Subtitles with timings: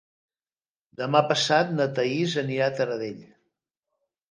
[1.01, 3.23] Demà passat na Thaís anirà a Taradell.